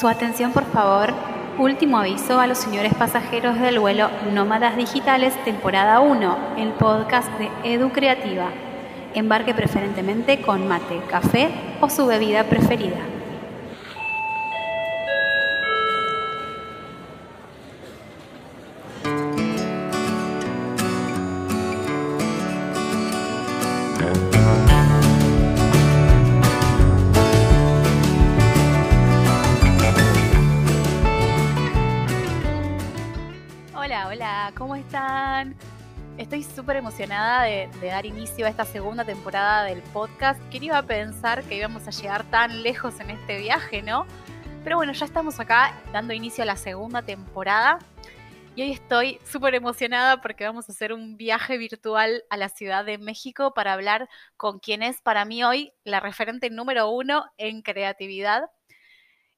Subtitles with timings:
[0.00, 1.12] Su atención, por favor.
[1.58, 7.50] Último aviso a los señores pasajeros del vuelo Nómadas Digitales, temporada 1, el podcast de
[7.64, 8.46] Edu Creativa.
[9.12, 11.50] Embarque preferentemente con mate, café
[11.82, 13.19] o su bebida preferida.
[36.70, 40.40] Súper emocionada de, de dar inicio a esta segunda temporada del podcast.
[40.52, 44.06] ¿Quién iba a pensar que íbamos a llegar tan lejos en este viaje, no?
[44.62, 47.80] Pero bueno, ya estamos acá dando inicio a la segunda temporada.
[48.54, 52.84] Y hoy estoy súper emocionada porque vamos a hacer un viaje virtual a la Ciudad
[52.84, 57.62] de México para hablar con quien es para mí hoy la referente número uno en
[57.62, 58.44] creatividad.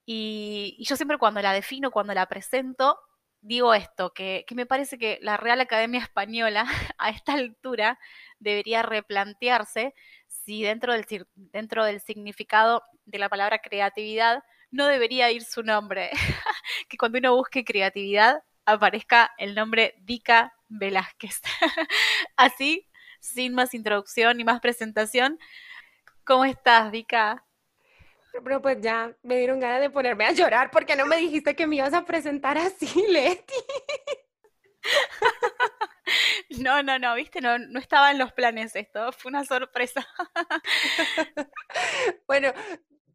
[0.04, 2.98] Y, y yo siempre cuando la defino, cuando la presento,
[3.42, 6.64] digo esto, que, que, me parece que la Real Academia Española
[6.98, 7.98] a esta altura
[8.38, 9.94] debería replantearse
[10.28, 16.10] si dentro del, dentro del significado de la palabra creatividad no debería ir su nombre.
[16.88, 21.42] que cuando uno busque creatividad aparezca el nombre Dica Velázquez.
[22.36, 22.88] Así,
[23.20, 25.38] sin más introducción ni más presentación.
[26.24, 27.44] ¿Cómo estás, Dica?
[28.32, 31.66] Pero pues ya me dieron ganas de ponerme a llorar porque no me dijiste que
[31.66, 33.54] me ibas a presentar así, Leti.
[36.58, 40.06] No, no, no, viste, no, no estaba en los planes esto, fue una sorpresa.
[42.26, 42.52] Bueno,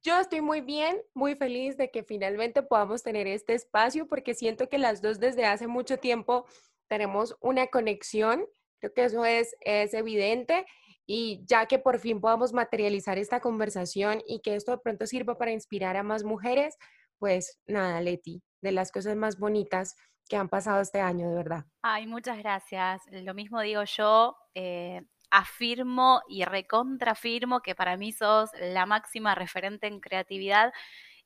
[0.01, 4.69] yo estoy muy bien, muy feliz de que finalmente podamos tener este espacio porque siento
[4.69, 6.45] que las dos desde hace mucho tiempo
[6.87, 8.45] tenemos una conexión,
[8.79, 10.65] creo que eso es, es evidente
[11.07, 15.37] y ya que por fin podamos materializar esta conversación y que esto de pronto sirva
[15.37, 16.77] para inspirar a más mujeres,
[17.17, 19.95] pues nada, Leti, de las cosas más bonitas
[20.29, 21.65] que han pasado este año, de verdad.
[21.81, 23.01] Ay, muchas gracias.
[23.09, 24.35] Lo mismo digo yo.
[24.53, 30.73] Eh, afirmo y recontrafirmo que para mí sos la máxima referente en creatividad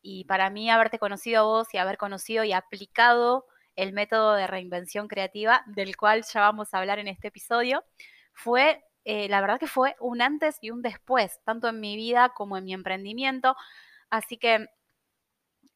[0.02, 3.46] y para mí haberte conocido a vos y haber conocido y aplicado
[3.76, 7.84] el método de reinvención creativa del cual ya vamos a hablar en este episodio
[8.34, 12.30] fue eh, la verdad que fue un antes y un después, tanto en mi vida
[12.36, 13.56] como en mi emprendimiento.
[14.10, 14.68] Así que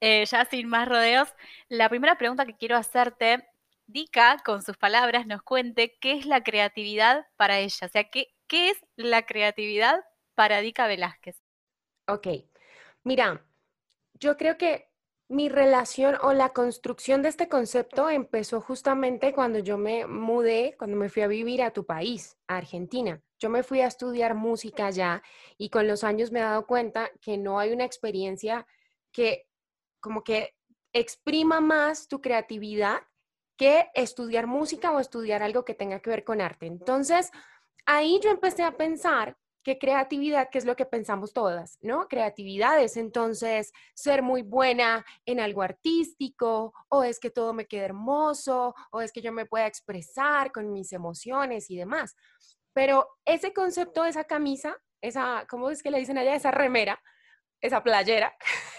[0.02, 1.34] eh, ya sin más rodeos,
[1.70, 3.48] la primera pregunta que quiero hacerte,
[3.88, 7.88] Dica, con sus palabras, nos cuente qué es la creatividad para ella.
[7.88, 10.04] O sea, qué, qué es la creatividad
[10.34, 11.42] para Dica Velázquez.
[12.08, 12.28] Ok,
[13.04, 13.44] mira,
[14.20, 14.90] yo creo que
[15.28, 20.98] mi relación o la construcción de este concepto empezó justamente cuando yo me mudé, cuando
[20.98, 23.22] me fui a vivir a tu país, a Argentina.
[23.40, 25.24] Yo me fui a estudiar música allá
[25.58, 28.68] y con los años me he dado cuenta que no hay una experiencia
[29.12, 29.48] que
[30.00, 30.54] como que
[30.94, 33.02] exprima más tu creatividad
[33.58, 36.68] que estudiar música o estudiar algo que tenga que ver con arte.
[36.68, 37.32] Entonces,
[37.86, 42.08] ahí yo empecé a pensar que creatividad, que es lo que pensamos todas, ¿no?
[42.08, 47.86] Creatividad es entonces ser muy buena en algo artístico, o es que todo me quede
[47.86, 52.16] hermoso, o es que yo me pueda expresar con mis emociones y demás.
[52.74, 56.36] Pero ese concepto, esa camisa, esa, ¿cómo es que le dicen allá?
[56.36, 57.02] Esa remera,
[57.60, 58.36] esa playera,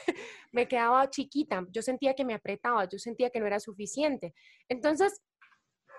[0.53, 4.35] me quedaba chiquita, yo sentía que me apretaba, yo sentía que no era suficiente.
[4.69, 5.21] Entonces,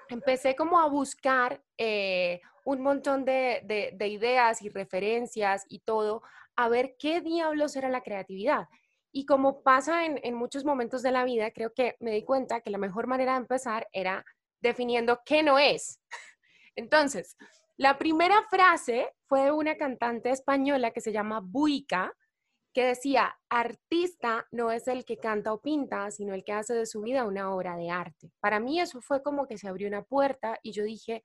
[0.08, 6.22] empecé como a buscar eh, un montón de, de, de, ideas y referencias y todo,
[6.58, 8.68] a ver qué diablos era la creatividad.
[9.14, 12.60] Y como pasa en, en, muchos momentos de la vida, creo que me di cuenta
[12.60, 14.26] que la mejor manera de empezar era
[14.60, 16.02] definiendo qué no es.
[16.76, 17.38] Entonces,
[17.78, 22.12] la primera frase fue de una cantante española que se llama Buica,
[22.74, 26.86] que decía, artista no es el que canta o pinta, sino el que hace de
[26.86, 28.30] su vida una obra de arte.
[28.42, 31.24] Para mí eso fue como que se abrió una puerta y yo dije,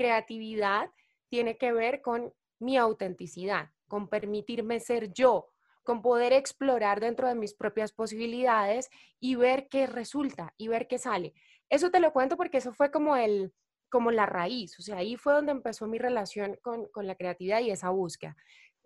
[0.00, 0.90] creatividad
[1.28, 5.50] tiene que ver con mi autenticidad, con permitirme ser yo,
[5.82, 8.88] con poder explorar dentro de mis propias posibilidades
[9.20, 11.34] y ver qué resulta y ver qué sale.
[11.68, 13.52] Eso te lo cuento porque eso fue como el
[13.90, 17.58] como la raíz, o sea, ahí fue donde empezó mi relación con, con la creatividad
[17.58, 18.36] y esa búsqueda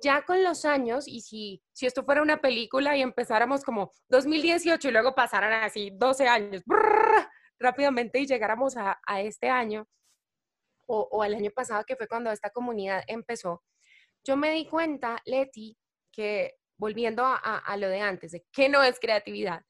[0.03, 4.89] ya con los años, y si, si esto fuera una película y empezáramos como 2018
[4.89, 6.63] y luego pasaran así 12 años
[7.59, 9.87] rápidamente y llegáramos a, a este año
[10.87, 13.63] o, o, al año pasado, que fue cuando esta comunidad empezó,
[14.25, 15.77] yo me di cuenta, Leti,
[16.11, 19.65] que volviendo a, a, a lo de antes, de qué no es creatividad,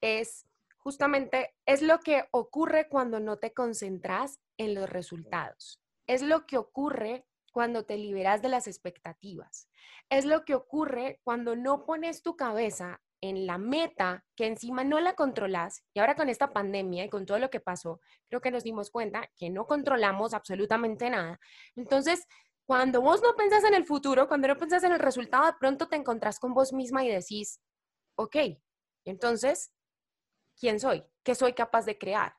[0.00, 0.46] es
[0.76, 5.80] justamente, es lo que ocurre cuando no te concentras en los resultados.
[6.06, 9.68] Es lo que ocurre cuando te liberas de las expectativas.
[10.10, 15.00] Es lo que ocurre cuando no pones tu cabeza en la meta que encima no
[15.00, 18.50] la controlas, y ahora con esta pandemia y con todo lo que pasó, creo que
[18.50, 21.40] nos dimos cuenta que no controlamos absolutamente nada.
[21.74, 22.26] Entonces,
[22.66, 25.88] cuando vos no pensás en el futuro, cuando no pensás en el resultado, de pronto
[25.88, 27.60] te encontrás con vos misma y decís,
[28.16, 28.36] ok,
[29.06, 29.72] entonces,
[30.58, 31.04] ¿quién soy?
[31.22, 32.36] ¿Qué soy capaz de crear?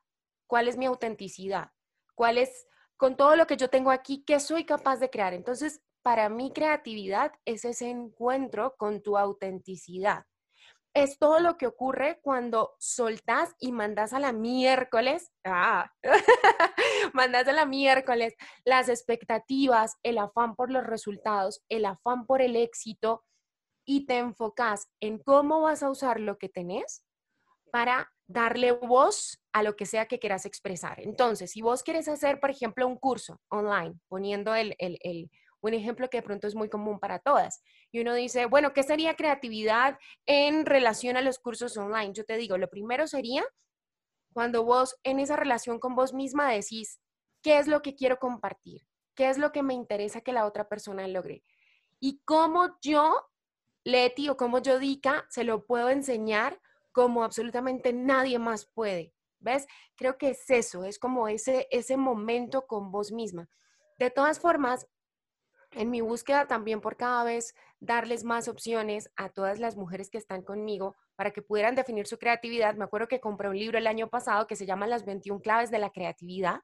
[0.47, 1.71] ¿Cuál es mi autenticidad?
[2.13, 2.67] ¿Cuál es,
[2.97, 5.33] con todo lo que yo tengo aquí, qué soy capaz de crear?
[5.33, 10.25] Entonces, para mí creatividad es ese encuentro con tu autenticidad.
[10.95, 15.91] Es todo lo que ocurre cuando soltás y mandas a la miércoles, ah,
[17.13, 18.33] mandas a la miércoles
[18.63, 23.25] las expectativas, el afán por los resultados, el afán por el éxito
[23.85, 27.03] y te enfocas en cómo vas a usar lo que tenés
[27.71, 31.01] para darle voz a lo que sea que quieras expresar.
[31.01, 35.29] Entonces, si vos quieres hacer, por ejemplo, un curso online, poniendo el, el
[35.67, 37.61] un ejemplo que de pronto es muy común para todas.
[37.91, 42.13] Y uno dice, bueno, ¿qué sería creatividad en relación a los cursos online?
[42.13, 43.43] Yo te digo, lo primero sería
[44.33, 46.99] cuando vos en esa relación con vos misma decís,
[47.41, 48.85] ¿qué es lo que quiero compartir?
[49.15, 51.41] ¿Qué es lo que me interesa que la otra persona logre?
[52.01, 53.29] Y cómo yo,
[53.85, 56.59] Leti, o cómo yo, Dika, se lo puedo enseñar
[56.91, 59.13] como absolutamente nadie más puede.
[59.39, 59.67] ¿Ves?
[59.95, 63.47] Creo que es eso, es como ese, ese momento con vos misma.
[63.97, 64.87] De todas formas,
[65.75, 70.17] en mi búsqueda también por cada vez darles más opciones a todas las mujeres que
[70.17, 72.75] están conmigo para que pudieran definir su creatividad.
[72.75, 75.69] Me acuerdo que compré un libro el año pasado que se llama Las 21 claves
[75.71, 76.61] de la creatividad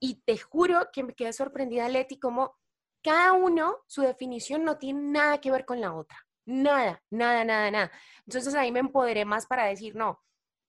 [0.00, 2.56] y te juro que me quedé sorprendida, Leti, como
[3.02, 6.18] cada uno, su definición no tiene nada que ver con la otra.
[6.44, 7.92] Nada, nada, nada, nada.
[8.26, 10.20] Entonces ahí me empoderé más para decir, no,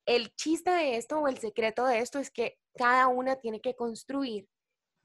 [0.06, 3.76] el chiste de esto o el secreto de esto es que cada una tiene que
[3.76, 4.48] construir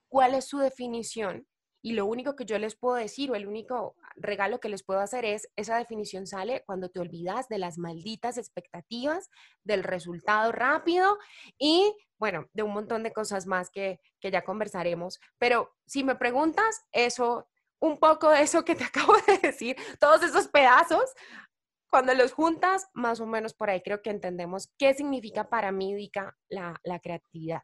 [0.08, 1.46] cuál es su definición
[1.82, 5.00] y lo único que yo les puedo decir o el único regalo que les puedo
[5.00, 9.28] hacer es, esa definición sale cuando te olvidas de las malditas expectativas,
[9.64, 11.18] del resultado rápido
[11.58, 15.18] y, bueno, de un montón de cosas más que, que ya conversaremos.
[15.38, 17.48] Pero si me preguntas, eso,
[17.80, 21.12] un poco de eso que te acabo de decir, todos esos pedazos,
[21.90, 25.94] cuando los juntas, más o menos por ahí creo que entendemos qué significa para mí,
[25.94, 27.62] Dica, la, la creatividad.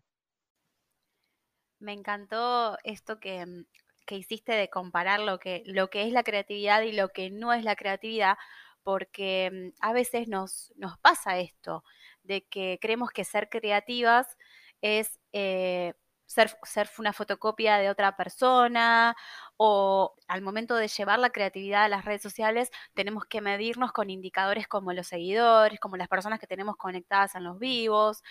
[1.80, 3.64] Me encantó esto que mm,
[4.08, 7.52] que hiciste de comparar lo que, lo que es la creatividad y lo que no
[7.52, 8.38] es la creatividad,
[8.82, 11.84] porque mm, a veces nos, nos pasa esto,
[12.22, 14.36] de que creemos que ser creativas
[14.80, 15.92] es eh,
[16.26, 19.14] ser, ser, una fotocopia de otra persona
[19.58, 24.10] o al momento de llevar la creatividad a las redes sociales tenemos que medirnos con
[24.10, 28.22] indicadores como los seguidores, como las personas que tenemos conectadas en los vivos.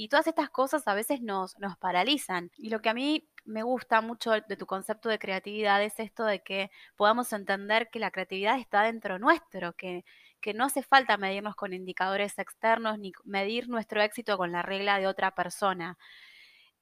[0.00, 2.50] Y todas estas cosas a veces nos, nos paralizan.
[2.56, 6.24] Y lo que a mí me gusta mucho de tu concepto de creatividad es esto
[6.24, 10.06] de que podamos entender que la creatividad está dentro nuestro, que,
[10.40, 14.98] que no hace falta medirnos con indicadores externos ni medir nuestro éxito con la regla
[14.98, 15.98] de otra persona.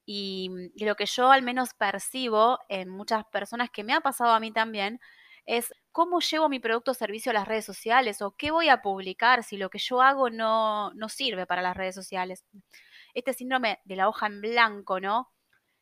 [0.06, 4.38] Y, lo que yo al menos percibo en muchas personas que me ha pasado a
[4.38, 5.00] mí también
[5.44, 8.80] es cómo llevo mi producto o servicio a las redes sociales o qué voy a
[8.80, 12.44] publicar si lo que yo hago no, no sirve para las redes sociales.
[13.18, 15.32] Este síndrome de la hoja en blanco, ¿no?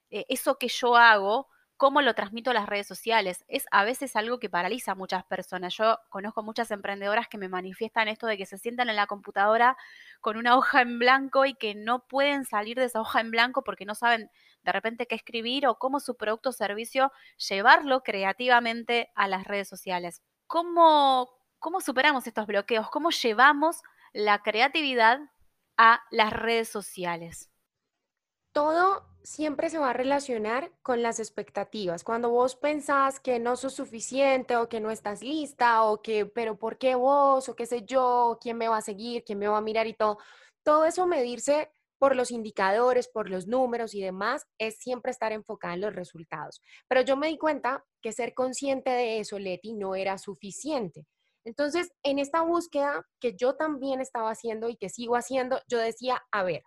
[0.09, 3.45] Eh, eso que yo hago, cómo lo transmito a las redes sociales.
[3.47, 5.77] Es a veces algo que paraliza a muchas personas.
[5.77, 9.77] Yo conozco muchas emprendedoras que me manifiestan esto de que se sientan en la computadora
[10.23, 13.63] con una hoja en blanco y que no pueden salir de esa hoja en blanco
[13.63, 14.31] porque no saben
[14.63, 19.69] de repente qué escribir o cómo su producto o servicio llevarlo creativamente a las redes
[19.69, 20.23] sociales.
[20.47, 21.29] ¿Cómo,
[21.59, 22.89] cómo superamos estos bloqueos?
[22.89, 23.83] ¿Cómo llevamos
[24.15, 25.21] la creatividad
[25.77, 27.51] a las redes sociales?
[28.53, 32.05] Todo siempre se va a relacionar con las expectativas.
[32.05, 36.57] Cuando vos pensás que no sos suficiente o que no estás lista o que, pero
[36.57, 37.49] ¿por qué vos?
[37.49, 39.95] O qué sé yo, quién me va a seguir, quién me va a mirar y
[39.95, 40.19] todo.
[40.63, 45.75] Todo eso medirse por los indicadores, por los números y demás, es siempre estar enfocada
[45.75, 46.63] en los resultados.
[46.89, 51.07] Pero yo me di cuenta que ser consciente de eso, Leti, no era suficiente.
[51.47, 56.27] Entonces, en esta búsqueda que yo también estaba haciendo y que sigo haciendo, yo decía,
[56.33, 56.65] a ver,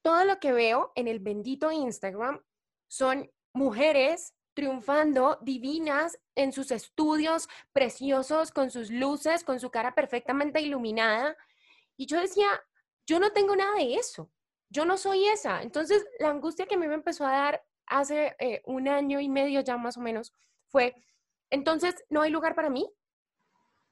[0.00, 2.40] todo lo que veo en el bendito Instagram
[2.86, 10.60] son mujeres triunfando, divinas en sus estudios, preciosos, con sus luces, con su cara perfectamente
[10.60, 11.36] iluminada.
[11.96, 12.46] Y yo decía,
[13.08, 14.30] yo no tengo nada de eso,
[14.70, 15.62] yo no soy esa.
[15.62, 19.28] Entonces, la angustia que a mí me empezó a dar hace eh, un año y
[19.28, 20.32] medio ya más o menos
[20.68, 20.94] fue,
[21.50, 22.88] entonces, ¿no hay lugar para mí?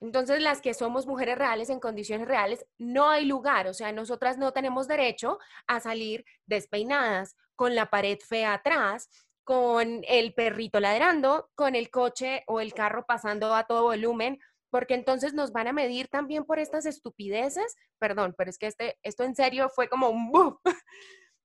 [0.04, 4.36] Entonces, las que somos mujeres reales en condiciones reales, no hay lugar, o sea, nosotras
[4.36, 9.08] no tenemos derecho a salir despeinadas, con la pared fea atrás,
[9.44, 14.92] con el perrito ladrando, con el coche o el carro pasando a todo volumen, porque
[14.92, 17.74] entonces nos van a medir también por estas estupideces.
[17.98, 20.58] Perdón, pero es que este, esto en serio fue como un boom.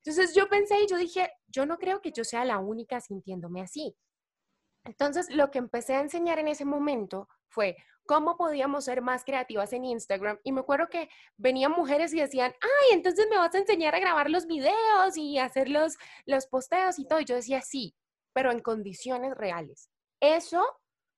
[0.03, 3.61] Entonces yo pensé y yo dije, yo no creo que yo sea la única sintiéndome
[3.61, 3.95] así.
[4.85, 7.75] Entonces lo que empecé a enseñar en ese momento fue
[8.09, 10.39] cómo podíamos ser más creativas en Instagram.
[10.43, 13.99] Y me acuerdo que venían mujeres y decían, ay, entonces me vas a enseñar a
[13.99, 17.19] grabar los videos y hacer los, los posteos y todo.
[17.19, 17.95] Y yo decía, sí,
[18.33, 19.91] pero en condiciones reales.
[20.19, 20.65] Eso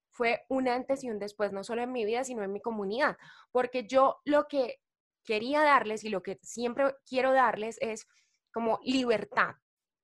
[0.09, 3.15] fue un antes y un después, no solo en mi vida, sino en mi comunidad,
[3.53, 4.81] porque yo lo que
[5.23, 8.05] quería darles y lo que siempre quiero darles es
[8.51, 9.55] como libertad,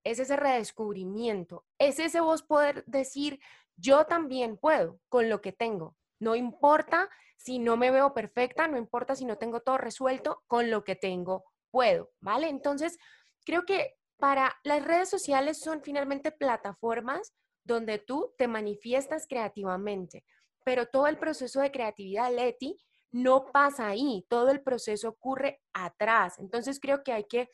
[0.06, 3.42] es ese redescubrimiento, es ese vos poder decir,
[3.76, 8.78] yo también puedo con lo que tengo, no importa si no me veo perfecta, no
[8.78, 12.50] importa si no tengo todo resuelto, con lo que tengo puedo, ¿vale?
[12.50, 12.98] Entonces,
[13.46, 17.34] creo que para las redes sociales son finalmente plataformas
[17.64, 20.24] donde tú te manifiestas creativamente,
[20.64, 22.78] pero todo el proceso de creatividad, Leti,
[23.12, 26.40] no pasa ahí, todo el proceso ocurre atrás.
[26.40, 27.50] Entonces creo que hay que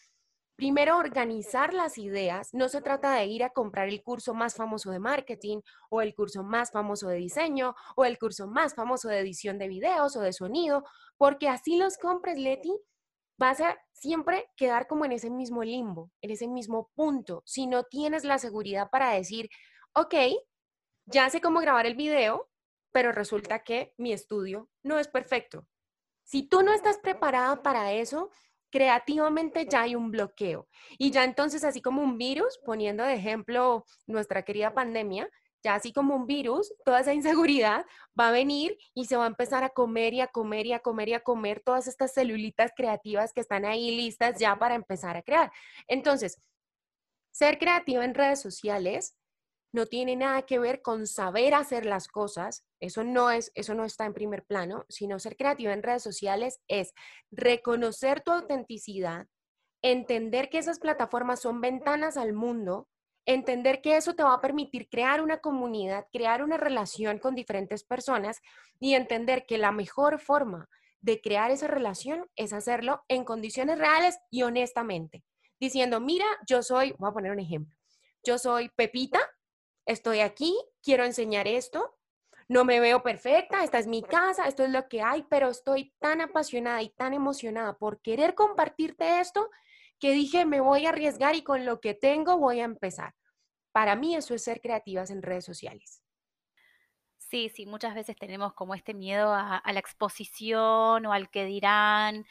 [0.56, 2.54] primero organizar las ideas.
[2.54, 6.14] No se trata de ir a comprar el curso más famoso de marketing o el
[6.14, 10.22] curso más famoso de diseño o el curso más famoso de edición de videos o
[10.22, 10.84] de sonido,
[11.18, 12.74] porque así los compres, Leti,
[13.38, 17.84] vas a siempre quedar como en ese mismo limbo, en ese mismo punto, si no
[17.84, 19.50] tienes la seguridad para decir,
[19.94, 20.16] ok,
[21.06, 22.50] ya sé cómo grabar el video,
[22.92, 25.68] pero resulta que mi estudio no es perfecto.
[26.24, 28.30] Si tú no estás preparada para eso,
[28.74, 30.68] creativamente ya hay un bloqueo.
[30.98, 35.30] Y ya entonces, así como un virus, poniendo de ejemplo nuestra querida pandemia,
[35.64, 37.14] ya así como un virus, toda esa
[37.54, 37.86] inseguridad
[38.20, 40.80] va a venir y se va a empezar a comer y a comer y a
[40.80, 45.18] comer y a comer todas estas celulitas creativas que están ahí listas ya para empezar
[45.18, 45.52] a crear.
[45.88, 46.42] Entonces,
[47.32, 49.16] ser creativo en redes sociales
[49.74, 53.86] no tiene nada que ver con saber hacer las cosas, eso no es eso no
[53.86, 56.94] está en primer plano, sino ser creativo en redes sociales es
[57.32, 59.28] reconocer tu autenticidad,
[59.82, 62.88] entender que esas plataformas son ventanas al mundo,
[63.26, 67.84] entender que eso te va a permitir crear una comunidad, crear una relación con diferentes
[67.84, 68.42] personas
[68.80, 70.70] y entender que la mejor forma
[71.02, 75.24] de crear esa relación es hacerlo en condiciones reales y honestamente,
[75.60, 77.76] diciendo, mira, yo soy, voy a poner un ejemplo,
[78.24, 79.20] yo soy Pepita,
[79.86, 81.98] estoy aquí, quiero enseñar esto,
[82.48, 85.94] no me veo perfecta, esta es mi casa, esto es lo que hay, pero estoy
[86.00, 89.50] tan apasionada y tan emocionada por querer compartirte esto
[90.00, 93.16] que dije, me voy a arriesgar y con lo que tengo voy a empezar.
[93.72, 96.04] Para mí eso es ser creativas en redes sociales.
[97.18, 101.46] Sí, sí, muchas veces tenemos como este miedo a, a la exposición o al que
[101.46, 102.26] dirán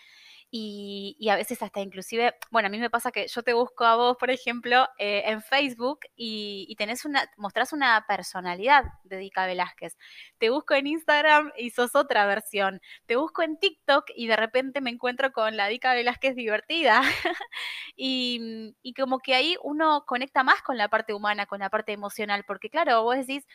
[0.55, 3.97] y, a veces hasta inclusive, bueno, a mí me pasa que yo te busco a
[3.97, 9.97] vos, por ejemplo, eh, en Facebook y, tenés una, mostrás una personalidad de Dica Velázquez.
[10.37, 12.83] Te busco en Instagram y sos otra versión.
[13.07, 17.01] Te busco en TikTok y de repente me encuentro con la Dica Velázquez divertida.
[17.97, 21.93] y, y como que ahí uno conecta más con la parte humana, con la parte
[21.93, 23.47] emocional, porque claro, vos decís,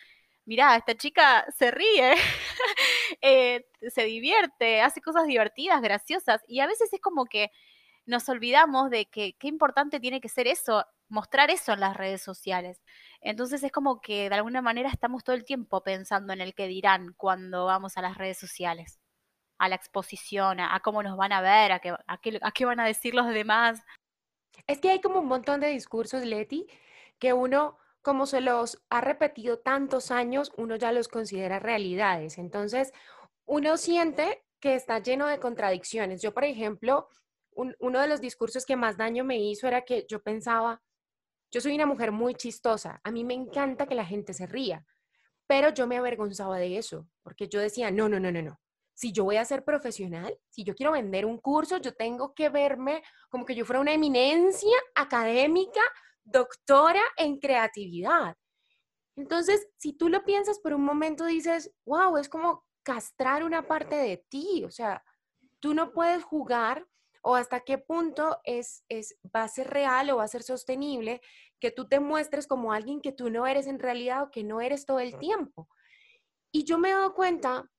[0.48, 2.14] mirá, esta chica se ríe,
[3.22, 7.52] eh, se divierte, hace cosas divertidas, graciosas, y a veces es como que
[8.06, 12.22] nos olvidamos de que qué importante tiene que ser eso, mostrar eso en las redes
[12.22, 12.82] sociales.
[13.20, 16.68] Entonces es como que de alguna manera estamos todo el tiempo pensando en el que
[16.68, 19.02] dirán cuando vamos a las redes sociales,
[19.58, 22.64] a la exposición, a, cómo nos van a ver, a qué, a, qué, a qué
[22.64, 23.84] van a decir los demás.
[24.66, 26.68] Es que hay como un montón de discursos, Leti,
[27.20, 27.78] que uno
[28.08, 32.38] como se los ha repetido tantos años, uno ya los considera realidades.
[32.38, 32.94] Entonces,
[33.46, 36.22] uno siente que está lleno de contradicciones.
[36.22, 37.10] Yo, por ejemplo,
[37.52, 40.82] uno de los discursos que más daño me hizo era que yo pensaba,
[41.52, 44.86] yo soy una mujer muy chistosa, a mí me encanta que la gente se ría,
[45.46, 48.58] pero yo me avergonzaba de eso, porque yo decía, no, no, no, no, no.
[48.94, 52.48] Si yo voy a ser profesional, si yo quiero vender un curso, yo tengo que
[52.48, 55.82] verme como que yo fuera una eminencia académica,
[56.28, 58.36] doctora en creatividad.
[59.16, 63.96] Entonces, si tú lo piensas por un momento, dices, wow, es como castrar una parte
[63.96, 65.04] de ti, o sea,
[65.60, 66.86] tú no puedes jugar
[67.24, 71.20] o hasta qué punto es, es, va a ser real o va a ser sostenible
[71.60, 74.62] que tú te muestres como alguien que tú no eres en realidad o que no
[74.62, 75.68] eres todo el tiempo.
[76.52, 77.70] Y yo me he dado cuenta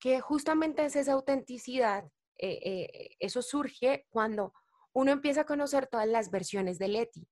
[0.00, 2.04] que justamente es esa autenticidad,
[2.38, 4.52] eh, eh, eso surge cuando
[4.92, 7.28] uno empieza a conocer todas las versiones de Leti.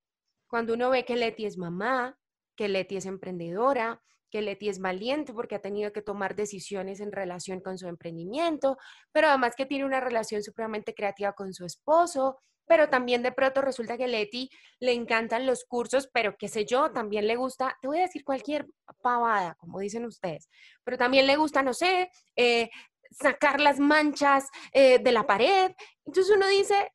[0.48, 2.18] Cuando uno ve que Leti es mamá,
[2.56, 7.12] que Leti es emprendedora, que Leti es valiente porque ha tenido que tomar decisiones en
[7.12, 8.76] relación con su emprendimiento,
[9.12, 13.62] pero además que tiene una relación supremamente creativa con su esposo, pero también de pronto
[13.62, 14.50] resulta que Leti
[14.80, 18.24] le encantan los cursos, pero qué sé yo, también le gusta, te voy a decir
[18.24, 18.66] cualquier
[19.02, 20.48] pavada, como dicen ustedes,
[20.82, 22.70] pero también le gusta, no sé, eh,
[23.10, 25.72] sacar las manchas eh, de la pared.
[26.04, 26.92] Entonces uno dice,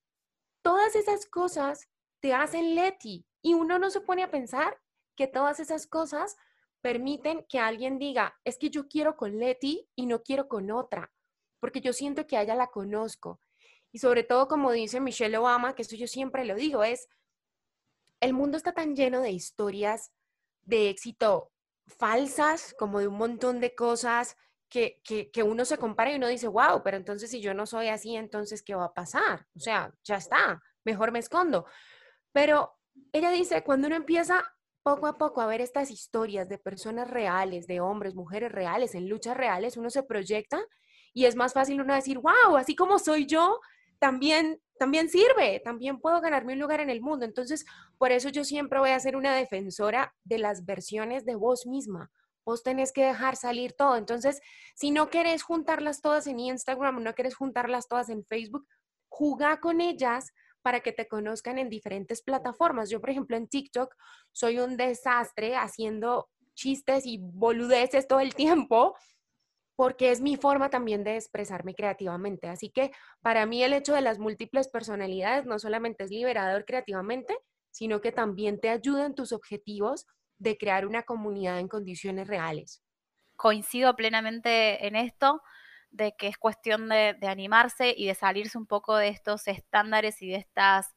[0.61, 1.87] todas esas cosas
[2.19, 4.79] te hacen Leti y uno no se pone a pensar
[5.15, 6.37] que todas esas cosas
[6.81, 11.11] permiten que alguien diga, es que yo quiero con Leti y no quiero con otra,
[11.59, 13.39] porque yo siento que a ella la conozco.
[13.91, 17.07] Y sobre todo, como dice Michelle Obama, que eso yo siempre lo digo, es,
[18.19, 20.11] el mundo está tan lleno de historias
[20.61, 21.51] de éxito
[21.87, 24.37] falsas, como de un montón de cosas
[24.69, 27.89] que, que, uno se compara y uno dice, wow, pero entonces si yo no soy
[27.89, 29.45] así, entonces ¿qué va a pasar?
[29.55, 31.65] O sea, ya está, mejor me escondo.
[32.31, 32.79] Pero
[33.11, 34.43] ella dice, cuando uno empieza
[34.83, 39.09] poco a poco a ver estas historias de personas reales, de hombres, mujeres reales, en
[39.09, 40.59] luchas reales, uno se proyecta
[41.13, 43.59] y es más fácil uno decir, wow, así como soy yo,
[43.99, 47.25] también, también sirve, también puedo ganarme un lugar en el mundo.
[47.25, 47.65] Entonces,
[47.97, 52.09] por eso yo siempre voy a ser una defensora de las versiones de vos misma.
[52.43, 53.97] Vos tenés que dejar salir todo.
[53.97, 54.41] Entonces,
[54.73, 58.65] si no querés juntarlas todas en Instagram, no querés juntarlas todas en Facebook,
[59.07, 60.31] jugá con ellas
[60.61, 62.89] para que te conozcan en diferentes plataformas.
[62.89, 63.95] Yo, por ejemplo, en TikTok
[64.31, 68.95] soy un desastre haciendo chistes y boludeces todo el tiempo
[69.75, 72.47] porque es mi forma también de expresarme creativamente.
[72.47, 72.91] Así que
[73.21, 77.35] para mí el hecho de las múltiples personalidades no solamente es liberador creativamente,
[77.71, 80.05] sino que también te ayuda en tus objetivos
[80.37, 82.83] de crear una comunidad en condiciones reales.
[83.35, 85.41] Coincido plenamente en esto
[85.91, 90.21] de que es cuestión de, de animarse y de salirse un poco de estos estándares
[90.21, 90.95] y de estas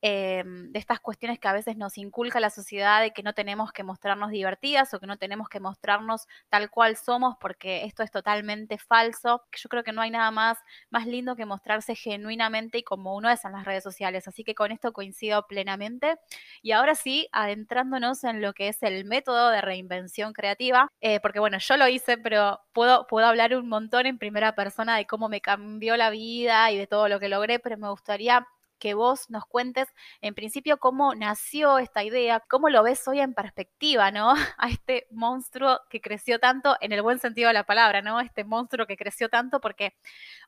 [0.00, 3.72] Em, de estas cuestiones que a veces nos inculca la sociedad de que no tenemos
[3.72, 8.12] que mostrarnos divertidas o que no tenemos que mostrarnos tal cual somos porque esto es
[8.12, 9.42] totalmente falso.
[9.56, 10.58] Yo creo que no hay nada más,
[10.90, 14.28] más lindo que mostrarse genuinamente y como uno es en las redes sociales.
[14.28, 16.16] Así que con esto coincido plenamente.
[16.62, 21.40] Y ahora sí, adentrándonos en lo que es el método de reinvención creativa, eh, porque
[21.40, 25.28] bueno, yo lo hice, pero puedo, puedo hablar un montón en primera persona de cómo
[25.28, 28.46] me cambió la vida y de todo lo que logré, pero me gustaría
[28.78, 29.88] que vos nos cuentes
[30.20, 34.32] en principio cómo nació esta idea, cómo lo ves hoy en perspectiva, ¿no?
[34.58, 38.20] A este monstruo que creció tanto en el buen sentido de la palabra, ¿no?
[38.20, 39.94] Este monstruo que creció tanto porque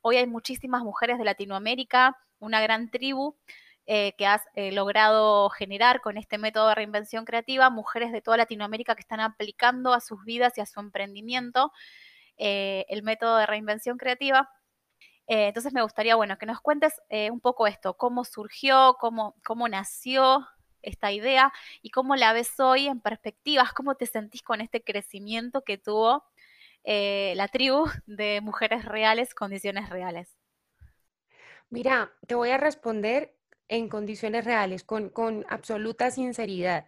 [0.01, 3.35] hoy hay muchísimas mujeres de Latinoamérica, una gran tribu
[3.87, 8.37] eh, que has eh, logrado generar con este método de reinvención creativa, mujeres de toda
[8.37, 11.71] Latinoamérica que están aplicando a sus vidas y a su emprendimiento
[12.37, 14.49] eh, el método de reinvención creativa
[15.31, 19.33] eh, entonces me gustaría, bueno, que nos cuentes eh, un poco esto, cómo surgió, cómo,
[19.45, 20.45] cómo nació
[20.81, 25.63] esta idea y cómo la ves hoy en perspectivas, cómo te sentís con este crecimiento
[25.63, 26.25] que tuvo
[26.83, 30.35] eh, la tribu de mujeres reales, condiciones reales.
[31.69, 33.33] Mira, te voy a responder
[33.69, 36.87] en condiciones reales, con, con absoluta sinceridad.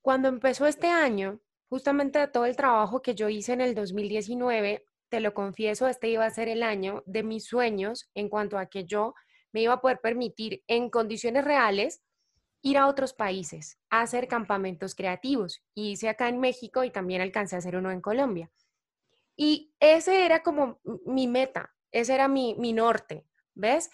[0.00, 5.20] Cuando empezó este año, justamente todo el trabajo que yo hice en el 2019, te
[5.20, 8.84] lo confieso, este iba a ser el año de mis sueños en cuanto a que
[8.84, 9.14] yo
[9.52, 12.02] me iba a poder permitir en condiciones reales
[12.62, 15.62] ir a otros países a hacer campamentos creativos.
[15.74, 18.50] Y hice acá en México y también alcancé a hacer uno en Colombia.
[19.36, 23.90] Y ese era como mi meta, ese era mi, mi norte, ¿ves?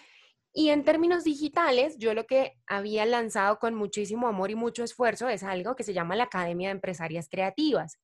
[0.53, 5.29] Y en términos digitales, yo lo que había lanzado con muchísimo amor y mucho esfuerzo
[5.29, 7.99] es algo que se llama la Academia de Empresarias Creativas.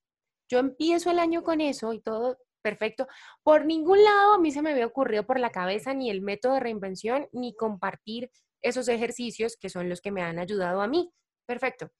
[0.48, 3.06] Yo empiezo el año con eso y todo perfecto.
[3.44, 6.54] Por ningún lado a mí se me había ocurrido por la cabeza ni el método
[6.54, 8.28] de reinvención ni compartir
[8.60, 11.12] esos ejercicios que son los que me han ayudado a mí.
[11.46, 11.92] Perfecto.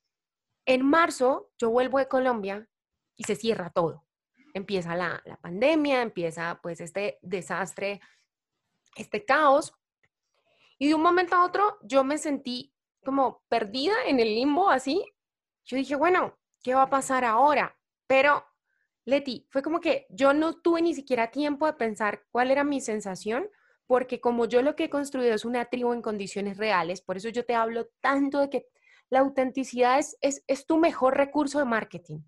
[0.64, 2.68] En marzo yo vuelvo de Colombia
[3.14, 4.09] y se cierra todo.
[4.55, 8.00] Empieza la, la pandemia, empieza pues este desastre,
[8.96, 9.72] este caos.
[10.79, 12.74] Y de un momento a otro yo me sentí
[13.05, 15.05] como perdida en el limbo así.
[15.64, 17.79] Yo dije, bueno, ¿qué va a pasar ahora?
[18.09, 18.44] Pero
[19.07, 22.81] Leti, fue como que yo no tuve ni siquiera tiempo de pensar cuál era mi
[22.81, 23.49] sensación,
[23.87, 27.29] porque como yo lo que he construido es una tribu en condiciones reales, por eso
[27.29, 28.66] yo te hablo tanto de que
[29.09, 32.19] la autenticidad es, es, tu mejor recurso de marketing.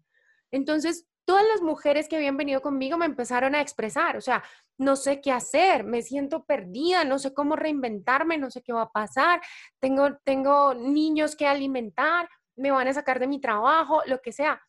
[0.52, 4.44] Entonces, todas las mujeres que habían venido conmigo me empezaron a expresar, o sea,
[4.78, 8.82] no sé qué hacer, me siento perdida, no sé cómo reinventarme, no sé qué va
[8.82, 9.40] a pasar,
[9.80, 14.62] tengo, tengo niños que alimentar, me van a sacar de mi trabajo, lo que sea.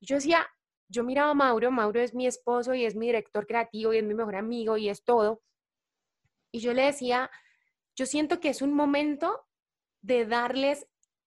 [0.00, 0.46] Yo decía,
[0.88, 4.04] yo miraba a Mauro, Mauro es mi esposo y es mi director creativo y es
[4.04, 5.42] mi mejor amigo y es todo.
[6.52, 7.30] Y yo le decía,
[7.96, 9.46] yo siento que es un momento
[10.02, 10.86] de darles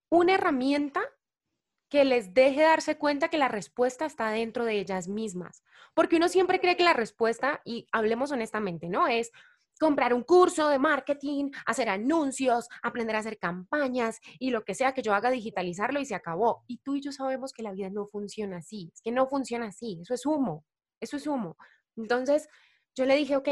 [0.09, 1.01] una herramienta
[1.89, 5.63] que les deje darse cuenta que la respuesta está dentro de ellas mismas.
[5.93, 9.07] Porque uno siempre cree que la respuesta, y hablemos honestamente, ¿no?
[9.07, 9.31] Es
[9.79, 14.93] comprar un curso de marketing, hacer anuncios, aprender a hacer campañas y lo que sea
[14.93, 16.63] que yo haga, digitalizarlo y se acabó.
[16.67, 19.99] Y tú y yo sabemos que la vida no funciona así, que no funciona así,
[20.01, 20.65] eso es humo,
[20.99, 21.57] eso es humo.
[21.95, 22.47] Entonces
[22.95, 23.49] yo le dije, ok,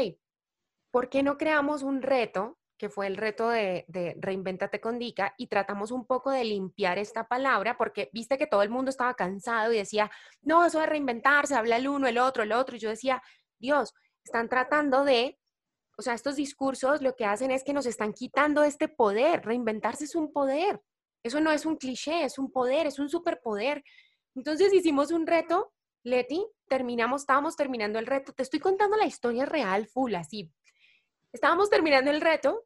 [0.90, 5.34] ¿por qué no creamos un reto que fue el reto de, de Reinventate con Dica,
[5.38, 9.14] y tratamos un poco de limpiar esta palabra, porque viste que todo el mundo estaba
[9.14, 10.10] cansado y decía,
[10.42, 13.22] no, eso de reinventarse, habla el uno, el otro, el otro, y yo decía,
[13.58, 15.38] Dios, están tratando de,
[15.96, 20.04] o sea, estos discursos lo que hacen es que nos están quitando este poder, reinventarse
[20.04, 20.80] es un poder,
[21.22, 23.82] eso no es un cliché, es un poder, es un superpoder.
[24.34, 25.72] Entonces hicimos un reto,
[26.04, 30.52] Leti, terminamos, estábamos terminando el reto, te estoy contando la historia real, full, así,
[31.32, 32.64] Estábamos terminando el reto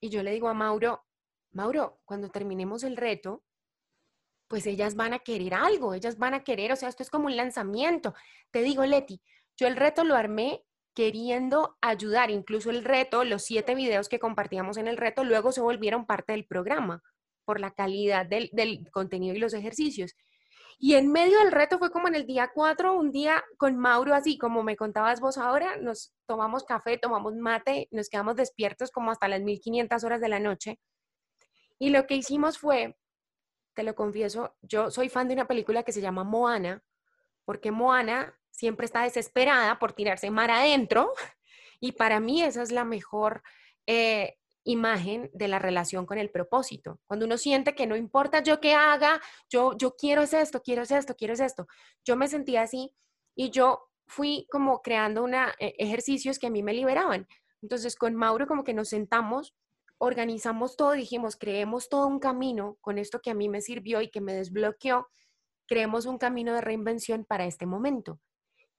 [0.00, 1.04] y yo le digo a Mauro,
[1.50, 3.42] Mauro, cuando terminemos el reto,
[4.46, 7.26] pues ellas van a querer algo, ellas van a querer, o sea, esto es como
[7.26, 8.14] un lanzamiento.
[8.52, 9.20] Te digo, Leti,
[9.56, 14.76] yo el reto lo armé queriendo ayudar, incluso el reto, los siete videos que compartíamos
[14.76, 17.02] en el reto, luego se volvieron parte del programa
[17.44, 20.14] por la calidad del, contenido y los ejercicios.
[20.78, 24.14] Y en medio del reto fue como en el día 4, un día con Mauro,
[24.14, 29.10] así como me contabas vos ahora, nos tomamos café, tomamos mate, nos quedamos despiertos como
[29.10, 30.78] hasta las 1500 horas de la noche.
[31.78, 32.96] Y lo que hicimos fue,
[33.74, 36.82] te lo confieso, yo soy fan de una película que se llama Moana,
[37.44, 41.12] porque Moana siempre está desesperada por tirarse mar adentro
[41.80, 43.42] y para mí esa es la mejor
[43.86, 47.00] eh, imagen de la relación con el propósito.
[47.06, 50.82] Cuando uno siente que no importa yo qué haga, yo, yo quiero es esto, quiero
[50.82, 51.66] es esto, quiero es esto.
[52.04, 52.94] Yo me sentía así
[53.34, 57.26] y yo fui como creando una, eh, ejercicios que a mí me liberaban.
[57.60, 59.54] Entonces con Mauro como que nos sentamos,
[59.98, 64.10] organizamos todo, dijimos, creemos todo un camino con esto que a mí me sirvió y
[64.10, 65.08] que me desbloqueó,
[65.66, 68.20] creemos un camino de reinvención para este momento.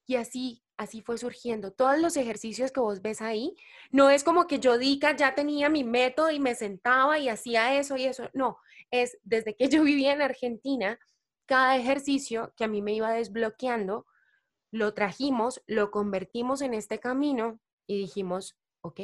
[0.06, 1.72] Y así así fue surgiendo.
[1.72, 3.56] Todos los ejercicios que vos ves ahí,
[3.92, 7.78] no es como que yo diga, ya tenía mi método y me sentaba y hacía
[7.78, 8.30] eso y eso.
[8.34, 8.58] No,
[8.92, 11.00] es desde que yo vivía en Argentina,
[11.46, 14.06] cada ejercicio que a mí me iba desbloqueando,
[14.72, 19.02] lo trajimos, lo convertimos en este camino y dijimos, ok,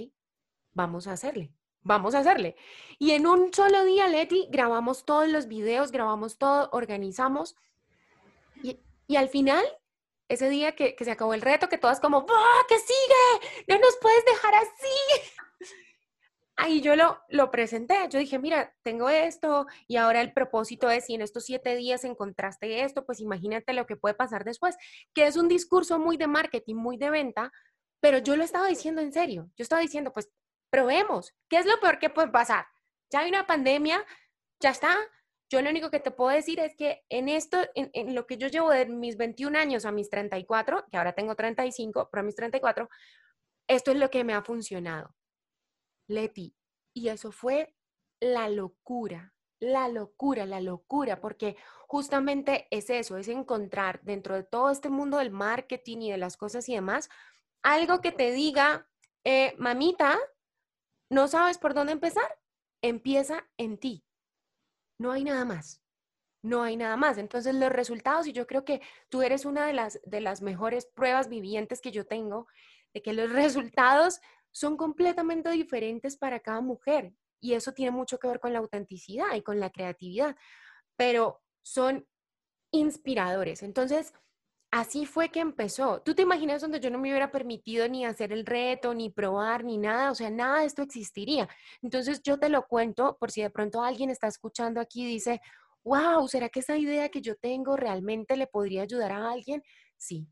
[0.74, 1.54] vamos a hacerle.
[1.84, 2.56] Vamos a hacerle.
[3.00, 7.56] Y en un solo día, Leti, grabamos todos los videos, grabamos todo, organizamos.
[8.62, 9.66] Y, y al final
[10.32, 13.64] ese día que, se acabó el reto, que todas como, ¡ah, que sigue!
[13.68, 15.30] ¡No nos puedes dejar así!
[16.56, 21.06] Ahí yo lo, lo presenté, yo dije, mira, tengo esto y ahora el propósito es,
[21.06, 24.78] si en estos siete días encontraste esto, pues imagínate lo que puede pasar después,
[25.14, 27.52] que es un discurso muy de marketing, muy de venta,
[28.00, 30.30] pero yo lo estaba diciendo en serio, yo estaba diciendo, pues
[30.70, 32.66] probemos, ¿qué es lo peor que puede pasar?
[33.10, 34.06] Ya hay una pandemia,
[34.62, 34.96] ya está,
[35.52, 38.48] yo lo único que te puedo decir es que en esto, en, lo que yo
[38.48, 42.36] llevo de mis 21 años a mis 34, que ahora tengo 35, pero a mis
[42.36, 42.88] 34,
[43.68, 45.14] esto es lo que me ha funcionado.
[46.08, 46.56] Leti,
[46.96, 47.76] y eso fue
[48.22, 54.72] la locura, la locura, la locura, porque justamente es eso, es encontrar dentro de todo
[54.72, 57.10] este mundo del marketing y de las cosas y demás,
[57.62, 58.88] algo que te diga,
[59.26, 60.18] eh, mamita,
[61.10, 62.40] ¿no sabes por dónde empezar?
[62.82, 64.06] Empieza en ti
[65.02, 65.82] no hay nada más.
[66.44, 67.18] No hay nada más.
[67.18, 70.86] Entonces los resultados, y yo creo que tú eres una de las, de las mejores
[70.86, 72.48] pruebas vivientes que yo tengo,
[72.94, 77.14] de que los resultados son completamente diferentes para cada mujer.
[77.40, 80.36] Y eso tiene mucho que ver con la autenticidad y con la creatividad,
[80.96, 82.08] pero son
[82.72, 83.64] inspiradores.
[83.64, 84.14] Entonces,
[84.72, 86.02] así fue que empezó.
[86.02, 89.64] ¿Tú te imaginas donde yo no me hubiera permitido ni hacer el reto, ni probar,
[89.64, 90.12] ni nada?
[90.12, 91.50] O sea, nada de esto existiría.
[91.82, 95.42] Entonces yo te lo cuento por si de pronto alguien está escuchando aquí y dice,
[95.84, 99.62] wow, ¿será que esa idea que yo tengo realmente le podría ayudar a alguien?
[99.98, 100.28] Sí.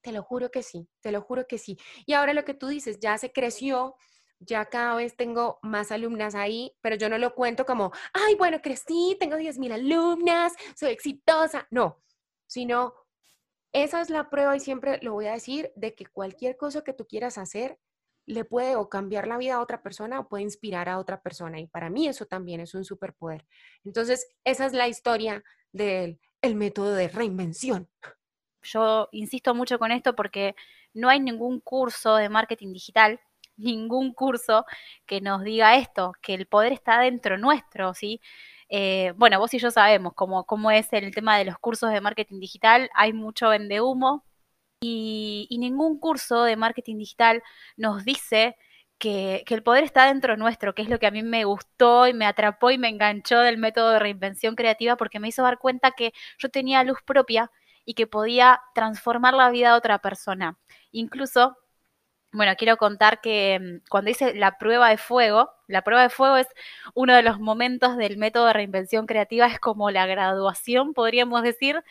[0.00, 1.78] Te lo juro que sí, te lo juro que sí.
[2.06, 3.94] Y ahora lo que tú dices, ya se creció,
[4.38, 8.60] ya cada vez tengo más alumnas ahí, pero yo no lo cuento como, ay, bueno,
[8.60, 11.66] crecí, tengo 10.000 alumnas, soy exitosa.
[11.70, 12.02] No,
[12.46, 12.94] sino
[13.74, 16.92] esa es la prueba y siempre lo voy a decir de que cualquier cosa que
[16.92, 17.78] tú quieras hacer
[18.24, 21.60] le puede o cambiar la vida a otra persona o puede inspirar a otra persona.
[21.60, 23.44] Y para mí eso también es un superpoder.
[23.84, 27.88] Entonces, esa es la historia del el método de reinvención.
[28.62, 30.54] Yo insisto mucho con esto porque
[30.92, 33.20] no hay ningún curso de marketing digital,
[33.56, 34.64] ningún curso
[35.04, 38.20] que nos diga esto, que el poder está dentro nuestro, ¿sí?
[38.68, 42.00] Eh, bueno, vos y yo sabemos cómo, cómo es el tema de los cursos de
[42.00, 44.24] marketing digital, hay mucho vende humo
[44.80, 47.42] y, ningún curso de marketing digital
[47.76, 48.56] nos dice
[48.98, 52.06] que, que, el poder está dentro nuestro, que es lo que a mí me gustó
[52.06, 55.58] y me atrapó y me enganchó del método de reinvención creativa porque me hizo dar
[55.58, 57.50] cuenta que yo tenía luz propia
[57.84, 60.58] y que podía transformar la vida de otra persona.
[60.90, 61.56] Incluso
[62.34, 66.36] bueno, quiero contar que mm, cuando hice la prueba de fuego, la prueba de fuego
[66.36, 66.48] es
[66.94, 71.82] uno de los momentos del método de reinvención creativa, es como la graduación, podríamos decir.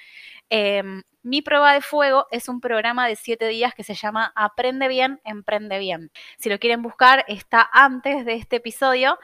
[0.49, 4.89] Em, Mi prueba de fuego es un programa de siete días que se llama Aprende
[4.89, 6.11] bien, emprende bien.
[6.37, 9.17] Si lo quieren buscar, está antes de este episodio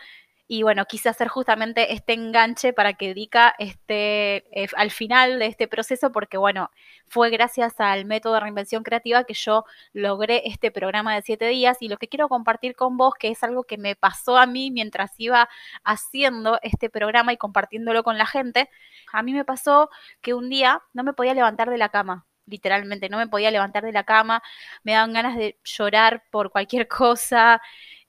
[0.52, 5.46] y bueno, quise hacer justamente este enganche para que Dika esté eh, al final de
[5.46, 6.72] este proceso, porque bueno,
[7.08, 11.78] fue gracias al método de reinvención creativa que yo logré este programa de siete días.
[11.82, 14.72] Y lo que quiero compartir con vos, que es algo que me pasó a mí
[14.72, 15.50] mientras iba
[15.84, 18.72] haciendo este programa y compartiéndolo con la gente,
[19.14, 23.10] a mí me pasó que un día no me podía levantar de la cama literalmente
[23.10, 24.42] no me podía levantar de la cama,
[24.84, 27.62] me daban ganas de llorar por cualquier cosa,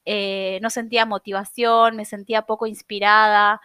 [0.04, 3.60] eh, no sentía motivación, me sentía poco inspirada,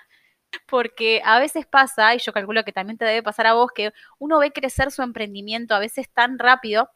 [0.68, 3.94] porque a veces pasa, y yo calculo que también te debe pasar a vos, que
[4.20, 6.90] uno ve crecer su emprendimiento a veces tan rápido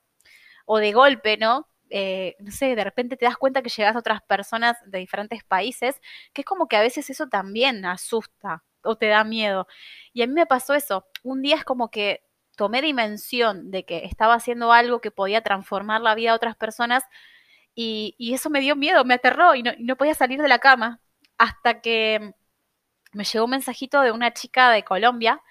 [0.65, 1.67] o de golpe, ¿no?
[1.89, 5.43] Eh, no sé, de repente te das cuenta que llegas a otras personas de diferentes
[5.43, 5.99] países,
[6.33, 9.67] que es como que a veces eso también asusta o te da miedo.
[10.13, 11.07] Y a mí me pasó eso.
[11.23, 12.23] Un día es como que
[12.55, 17.03] tomé dimensión de que estaba haciendo algo que podía transformar la vida de otras personas
[17.81, 20.99] y, eso me dio miedo, me aterró y no, podía salir de la cama
[21.37, 22.33] hasta que
[23.13, 25.41] me llegó un mensajito de una chica de Colombia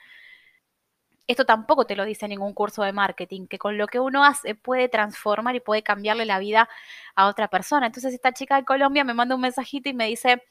[1.28, 4.54] esto tampoco te lo dice ningún curso de marketing, que con lo que uno hace
[4.54, 6.68] puede transformar y puede cambiarle la vida
[7.14, 7.86] a otra persona.
[7.86, 10.42] Entonces esta chica de Colombia me manda un mensajito y me dice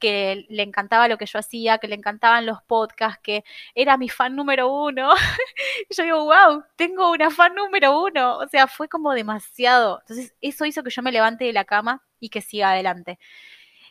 [0.00, 3.44] que le encantaba lo que yo hacía, que le encantaban los podcasts, que
[3.76, 5.12] era mi fan número uno.
[5.88, 8.38] y yo digo, wow, tengo una fan número uno.
[8.38, 10.00] O sea, fue como demasiado.
[10.00, 13.18] Entonces eso hizo que yo me levante de la cama y que siga adelante.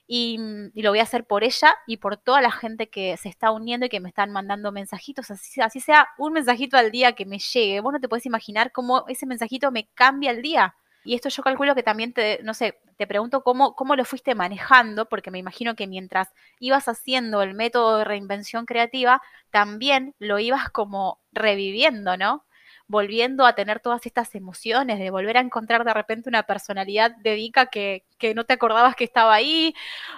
[0.08, 3.30] Mm, y, lo voy a hacer por ella y por toda la gente que se
[3.30, 7.13] está uniendo y que me están mandando mensajitos, así, así sea un mensajito al día
[7.13, 7.80] que me llegue.
[7.80, 10.76] Vos no te puedes imaginar cómo ese mensajito me cambia el día.
[11.06, 14.36] Y esto yo calculo que también te, no sé, te pregunto cómo, cómo lo fuiste
[14.36, 20.39] manejando, porque me imagino que mientras ibas haciendo el método de reinvención creativa, también lo
[20.39, 22.46] ibas como reviviendo, ¿no?
[22.88, 27.67] Volviendo a tener todas estas emociones, de volver a encontrar de repente una personalidad dedica
[27.67, 29.74] que, que no te acordabas que estaba ahí,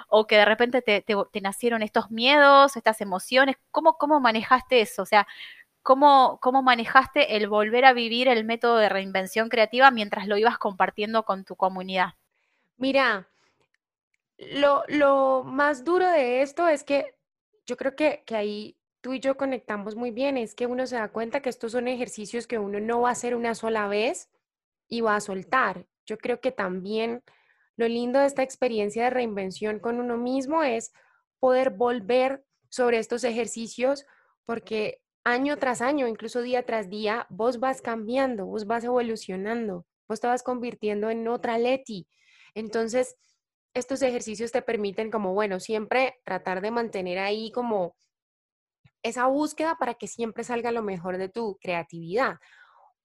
[0.07, 3.55] o que de repente te, te, nacieron estos miedos, estas emociones.
[3.71, 5.03] ¿Cómo, ¿Cómo manejaste eso?
[5.03, 5.27] O sea,
[5.83, 10.57] ¿cómo, ¿cómo manejaste el volver a vivir el método de reinvención creativa mientras lo ibas
[10.57, 12.15] compartiendo con tu comunidad?
[12.77, 13.27] Mira,
[14.37, 17.15] lo, lo más duro de esto es que
[17.65, 18.75] yo creo que, que ahí
[19.05, 21.87] tú y yo conectamos muy bien, es que uno se da cuenta que estos son
[21.87, 24.31] ejercicios que uno no va a hacer una sola vez
[24.87, 25.85] y va a soltar.
[26.07, 27.21] Yo creo que también
[27.77, 30.91] lo lindo de esta experiencia de reinvención con uno mismo es
[31.39, 34.07] poder volver sobre estos ejercicios
[34.43, 40.19] porque año tras año, incluso día tras día, vos vas cambiando, vos vas evolucionando, vos
[40.19, 42.07] te vas convirtiendo en otra Leti.
[42.55, 43.15] Entonces,
[43.75, 47.95] estos ejercicios te permiten como, bueno, siempre tratar de mantener ahí como
[49.05, 52.39] esa búsqueda para que siempre salga lo mejor de tu creatividad.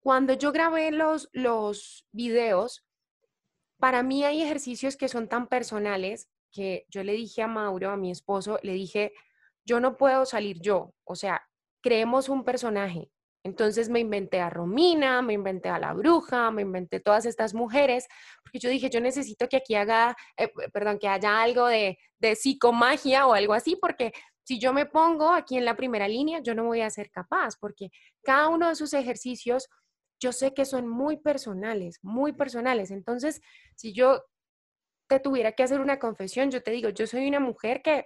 [0.01, 2.87] Cuando yo grabé los, los videos,
[3.79, 7.99] para mí hay ejercicios que son tan personales que yo le dije a Mauro, a
[7.99, 9.13] mi esposo, le dije,
[9.67, 11.43] yo no puedo salir yo, o sea,
[11.83, 13.11] creemos un personaje.
[13.43, 18.07] Entonces me inventé a Romina, me inventé a la bruja, me inventé todas estas mujeres,
[18.43, 22.37] porque yo dije, yo necesito que aquí haga, eh, perdón, que haya algo de, de
[22.37, 24.13] psicomagia o algo así, porque
[24.45, 27.57] si yo me pongo aquí en la primera línea, yo no voy a ser capaz
[27.59, 27.91] porque
[28.23, 29.69] cada uno de sus ejercicios
[30.21, 32.91] yo sé que son muy personales, muy personales.
[32.91, 33.41] Entonces,
[33.75, 34.23] si yo
[35.09, 38.05] te tuviera que hacer una confesión, yo te digo, yo soy una mujer que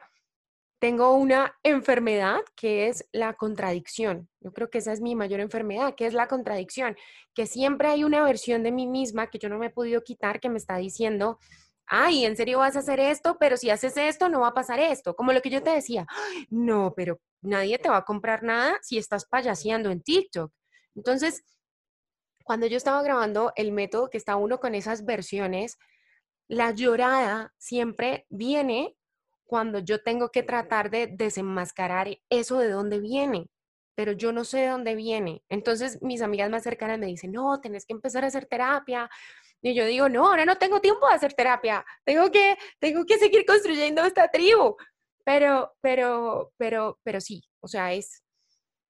[0.79, 4.29] tengo una enfermedad que es la contradicción.
[4.41, 6.97] Yo creo que esa es mi mayor enfermedad, que es la contradicción,
[7.35, 10.41] que siempre hay una versión de mí misma que yo no me he podido quitar
[10.41, 11.39] que me está diciendo,
[11.87, 13.37] ay, ¿en serio vas a hacer esto?
[13.39, 15.15] Pero si haces esto, no va a pasar esto.
[15.15, 16.07] Como lo que yo te decía,
[16.51, 20.53] no, pero nadie te va a comprar nada si estás payaseando en TikTok.
[20.95, 21.45] Entonces,
[22.45, 25.79] cuando yo estaba grabando el método que está uno con esas versiones,
[26.49, 28.97] la llorada siempre viene
[29.45, 33.49] cuando yo tengo que tratar de desenmascarar eso de dónde viene,
[33.95, 35.43] pero yo no sé de dónde viene.
[35.49, 39.09] Entonces mis amigas más cercanas me dicen, no, tenés que empezar a hacer terapia,
[39.65, 43.17] y yo digo, no, ahora no tengo tiempo de hacer terapia, tengo que, tengo que
[43.17, 44.77] seguir construyendo esta tribu.
[45.25, 48.23] Pero, pero, pero, pero sí, o sea, es,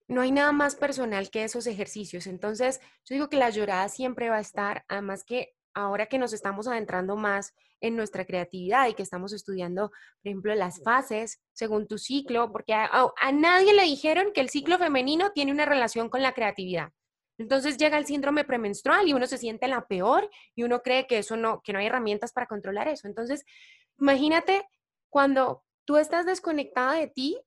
[0.09, 2.27] no hay nada más personal que esos ejercicios.
[2.27, 6.33] Entonces, yo digo que la llorada siempre va a estar, además que ahora que nos
[6.33, 11.87] estamos adentrando más en nuestra creatividad y que estamos estudiando, por ejemplo, las fases según
[11.87, 16.09] tu ciclo, porque a, a nadie le dijeron que el ciclo femenino tiene una relación
[16.09, 16.91] con la creatividad.
[17.39, 21.19] Entonces llega el síndrome premenstrual y uno se siente la peor y uno cree que
[21.19, 23.09] eso no, que no hay herramientas para controlar eso.
[23.09, 23.45] Entonces,
[23.99, 24.67] imagínate
[25.11, 27.41] cuando tú estás desconectada de ti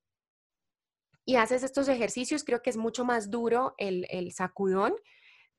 [1.24, 4.94] y haces estos ejercicios, creo que es mucho más duro el, el sacudón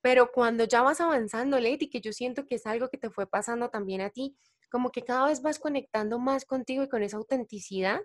[0.02, 3.28] pero cuando ya vas avanzando, Leti, que yo siento que es algo que te fue
[3.28, 4.38] pasando también a ti,
[4.72, 8.02] como que cada vez vas conectando más contigo y con esa autenticidad,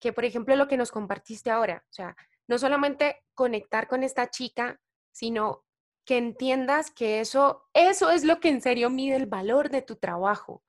[0.00, 4.28] que por ejemplo lo que nos compartiste ahora, o sea, no solamente conectar con esta
[4.28, 4.80] chica,
[5.14, 5.64] sino
[6.04, 9.96] que entiendas que eso, eso es lo que en serio mide el valor de tu
[9.96, 10.62] trabajo.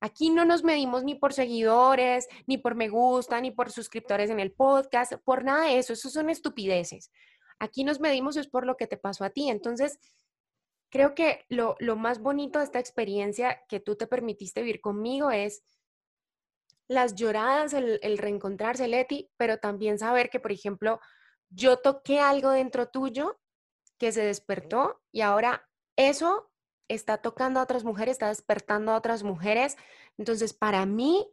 [0.00, 4.38] Aquí no nos medimos ni por seguidores, ni por me gusta, ni por suscriptores en
[4.38, 7.10] el podcast, por nada de eso, eso son estupideces.
[7.58, 9.48] Aquí nos medimos es por lo que te pasó a ti.
[9.48, 9.98] Entonces,
[10.90, 15.64] creo que lo, más bonito de esta experiencia que tú te permitiste vivir conmigo es
[16.86, 21.00] las lloradas, el, el reencontrarse, Leti, pero también saber que, por ejemplo,
[21.48, 23.40] yo toqué algo dentro tuyo
[23.98, 26.50] que se despertó y ahora eso
[26.88, 29.76] está tocando a otras mujeres, está despertando a otras mujeres.
[30.16, 31.28] Entonces, para mí,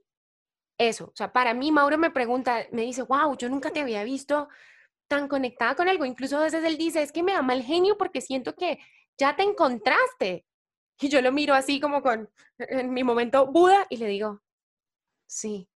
[0.78, 4.04] eso, o sea, para mí, Mauro me pregunta, me dice, wow, yo nunca te había
[4.04, 4.50] visto
[5.08, 6.06] tan conectada con algo.
[6.06, 8.80] Incluso a veces él dice, es que me da mal genio porque siento que
[9.18, 10.46] ya te encontraste.
[11.00, 14.42] Y yo lo miro así como con, en mi momento, Buda, y le digo,
[15.28, 15.70] sí,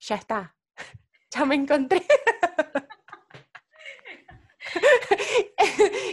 [0.00, 0.56] ya está,
[1.30, 2.06] ya me encontré.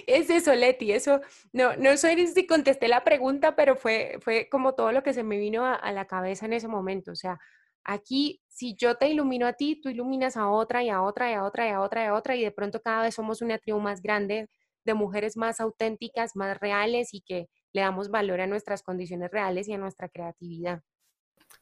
[0.07, 1.21] es eso, Leti, eso,
[1.53, 5.23] no, no sé si contesté la pregunta, pero fue, fue como todo lo que se
[5.23, 7.11] me vino a, la cabeza en ese momento.
[7.11, 7.39] O sea,
[7.83, 11.33] aquí, si yo te ilumino a ti, tú iluminas a otra y a otra y
[11.33, 13.57] a otra y a otra y a otra, y de pronto cada vez somos una
[13.57, 14.49] tribu más grande
[14.85, 19.67] de mujeres más auténticas, más reales y que le damos valor a nuestras condiciones reales
[19.67, 20.81] y a nuestra creatividad.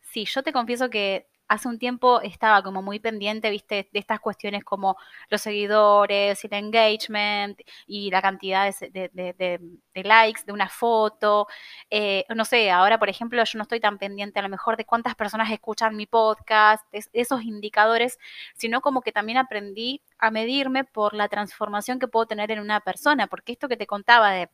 [0.02, 4.20] Sí, yo te confieso que hace un tiempo estaba como muy pendiente, viste, de estas
[4.20, 4.98] cuestiones como
[5.30, 9.60] los seguidores, el engagement y la cantidad de,
[9.96, 11.48] likes de una foto.
[11.90, 14.86] Eh, no sé, ahora por ejemplo yo no estoy tan pendiente a lo mejor de
[14.86, 18.18] cuántas personas escuchan mi podcast, esos indicadores,
[18.56, 22.80] sino como que también aprendí a medirme por la transformación que puedo tener en una
[22.82, 24.50] persona, porque esto que te contaba de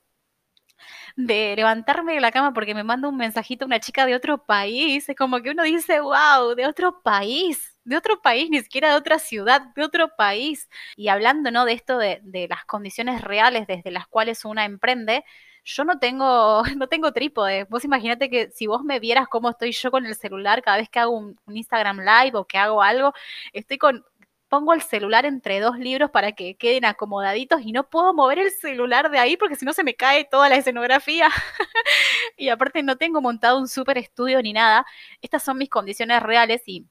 [1.15, 5.09] de levantarme de la cama porque me manda un mensajito una chica de otro país.
[5.09, 8.95] Es como que uno dice, wow, de otro país, de otro país, ni siquiera de
[8.95, 10.69] otra ciudad, de otro país.
[10.95, 11.65] Y hablando, ¿no?
[11.65, 15.23] De esto de, de las condiciones reales desde las cuales una emprende,
[15.63, 17.65] yo no tengo, no tengo trípode.
[17.65, 20.89] Vos imaginate que si vos me vieras cómo estoy yo con el celular cada vez
[20.89, 23.13] que hago un, un Instagram Live o que hago algo,
[23.53, 24.05] estoy con
[24.49, 28.51] pongo el celular entre dos libros para que queden acomodaditos y no puedo mover el
[28.51, 31.29] celular de ahí porque si no se me cae toda la escenografía.
[32.37, 34.85] y aparte no tengo montado un super estudio ni nada.
[35.21, 36.87] Estas son mis condiciones reales y,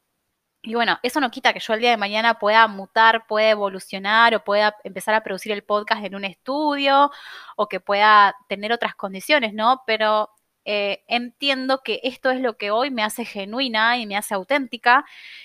[0.62, 4.34] y bueno, eso no quita que yo el día de mañana pueda mutar, pueda evolucionar
[4.34, 7.10] o pueda empezar a producir el podcast en un estudio
[7.56, 9.82] o que pueda tener otras condiciones, ¿no?
[9.86, 10.30] Pero
[10.64, 15.04] eh, entiendo que esto es lo que hoy me hace genuina y me hace auténtica.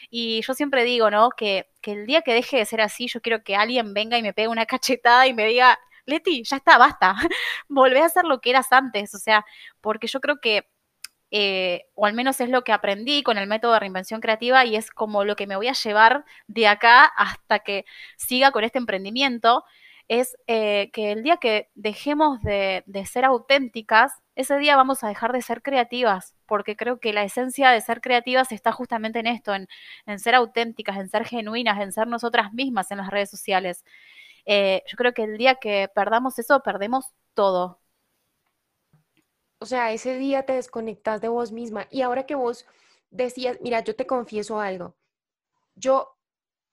[0.09, 1.29] Y yo siempre digo, ¿no?
[1.31, 4.23] Que, que el día que deje de ser así, yo quiero que alguien venga y
[4.23, 7.15] me pegue una cachetada y me diga, Leti, ya está, basta,
[7.69, 9.13] volvé a ser lo que eras antes.
[9.13, 9.45] O sea,
[9.81, 10.67] porque yo creo que
[11.35, 14.75] eh, o al menos es lo que aprendí con el método de reinvención creativa y
[14.75, 17.85] es como lo que me voy a llevar de acá hasta que
[18.17, 19.63] siga con este emprendimiento,
[20.07, 25.07] es eh, que el día que dejemos de, de, ser auténticas, ese día vamos a
[25.07, 29.27] dejar de ser creativas, porque creo que la esencia de ser creativas está justamente en
[29.27, 29.67] esto, en,
[30.19, 33.85] ser auténticas, en ser genuinas, en ser nosotras mismas en las redes sociales.
[34.45, 37.79] Eh, yo creo que el día que perdamos eso, perdemos todo.
[39.59, 41.87] O sea, ese día te desconectas de vos misma.
[41.91, 42.65] Y ahora que vos
[43.11, 44.95] decías, mira, yo te confieso algo.
[45.75, 46.17] Yo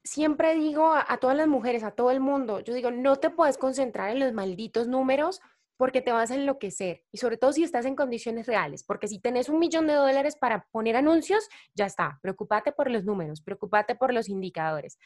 [0.02, 3.30] siempre digo a, a todas las mujeres, a todo el mundo, yo digo, no te
[3.30, 5.40] puedes concentrar en los malditos números
[5.80, 9.18] porque te vas a enloquecer y sobre todo si estás en condiciones reales, porque si
[9.18, 13.94] tenés un millón de dólares para poner anuncios, ya está, preocúpate por los números, preocúpate
[13.94, 14.98] por los indicadores.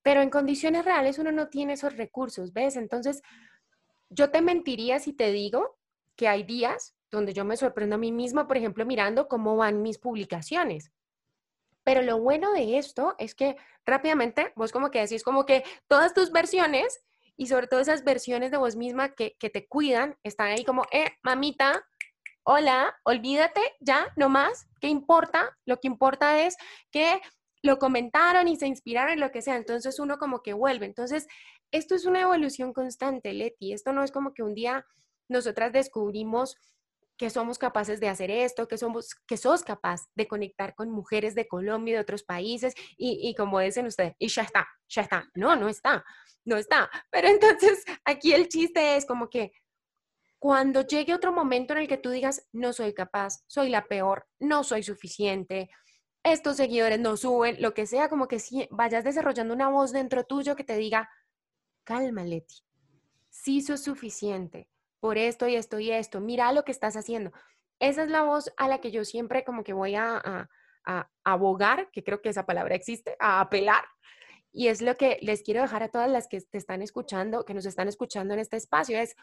[0.00, 2.76] Pero en condiciones reales uno no tiene esos recursos, ¿ves?
[2.76, 3.20] Entonces,
[4.08, 5.76] yo te mentiría si te digo
[6.16, 9.82] que hay días donde yo me sorprendo a mí misma, por ejemplo, mirando cómo van
[9.82, 10.92] mis publicaciones.
[11.84, 16.14] Pero lo bueno de esto es que rápidamente, vos como que decís como que todas
[16.14, 17.04] tus versiones
[17.36, 21.12] y sobre todo esas versiones de vos misma que, te cuidan, están ahí como, eh,
[21.22, 21.84] mamita,
[22.44, 25.56] hola, olvídate ya, no más, ¿qué importa?
[25.64, 26.56] Lo que importa es
[26.90, 27.20] que
[27.62, 30.86] lo comentaron y se inspiraron en lo que sea, entonces uno como que vuelve.
[30.86, 31.26] Entonces,
[31.70, 34.84] esto es una evolución constante, Leti, esto no es como que un día
[35.28, 36.56] nosotras descubrimos
[37.16, 41.34] que somos capaces de hacer esto, que somos, que sos capaz de conectar con mujeres
[41.34, 45.02] de Colombia y de otros países y, y como dicen ustedes, y ya está, ya
[45.02, 45.28] está.
[45.34, 46.04] No, no está
[46.44, 46.90] no está.
[47.10, 49.52] Pero entonces aquí el chiste es como que
[50.38, 54.26] cuando llegue otro momento en el que tú digas, no soy capaz, soy la peor,
[54.40, 55.70] no soy suficiente,
[56.24, 60.24] estos seguidores no suben, lo que sea, como que si vayas desarrollando una voz dentro
[60.24, 61.08] tuyo que te diga,
[61.84, 62.56] calma, Leti,
[63.28, 64.68] sí sos suficiente,
[65.02, 67.32] por esto y esto y esto, mira lo que estás haciendo.
[67.80, 70.48] Esa es la voz a la que yo siempre como que voy a,
[70.84, 73.84] a abogar, que creo que esa palabra existe, a apelar.
[74.52, 77.52] Y es lo que les quiero dejar a todas las que te están escuchando, que
[77.52, 79.16] nos están escuchando en este espacio, es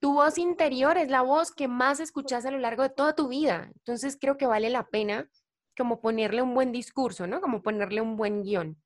[0.00, 3.26] tu voz interior es la voz que más escuchas a lo largo de toda tu
[3.26, 3.68] vida.
[3.74, 5.28] Entonces creo que vale la pena
[5.76, 7.40] como ponerle un buen discurso, ¿no?
[7.40, 8.80] Como ponerle un buen guion.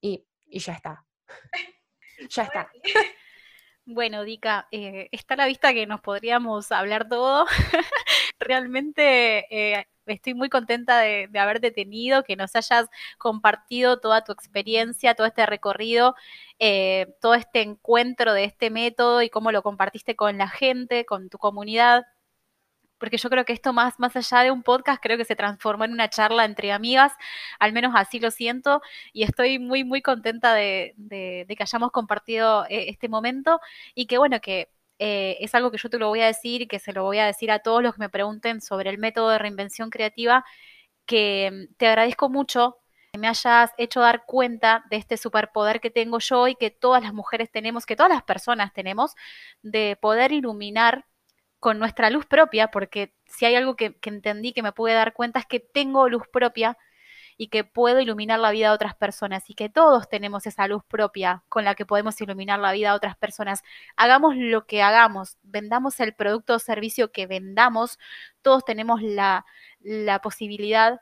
[0.00, 1.06] Y, y ya está.
[2.30, 2.72] ya está.
[3.90, 7.46] Bueno, Dica, eh, está a la vista que nos podríamos hablar todo.
[8.38, 14.32] Realmente eh, estoy muy contenta de, de, haberte tenido, que nos hayas compartido toda tu
[14.32, 16.14] experiencia, todo este recorrido,
[16.58, 21.30] eh, todo este encuentro de este método y cómo lo compartiste con la gente, con
[21.30, 22.04] tu comunidad.
[22.98, 25.84] Porque yo creo que esto más, más allá de un podcast, creo que se transformó
[25.84, 27.12] en una charla entre amigas,
[27.58, 28.82] al menos así lo siento,
[29.12, 33.60] y estoy muy, muy contenta de, de, que hayamos compartido eh, este momento
[33.94, 34.68] y que bueno, que
[34.98, 37.18] eh, es algo que yo te lo voy a decir y que se lo voy
[37.18, 40.44] a decir a todos los que me pregunten sobre el método de reinvención creativa,
[41.06, 42.78] que mm, te agradezco mucho
[43.12, 47.02] que me hayas hecho dar cuenta de este superpoder que tengo yo y que todas
[47.02, 49.14] las mujeres tenemos, que todas las personas tenemos,
[49.62, 51.06] de poder iluminar
[51.60, 55.40] con nuestra luz propia, porque si hay algo que, entendí que me pude dar cuenta
[55.40, 56.78] es que tengo luz propia
[57.36, 60.82] y que puedo iluminar la vida de otras personas y que todos tenemos esa luz
[60.88, 63.62] propia con la que podemos iluminar la vida de otras personas.
[63.96, 67.98] Hagamos lo que hagamos, vendamos el producto o servicio que vendamos,
[68.42, 69.46] todos tenemos la,
[69.80, 71.00] la posibilidad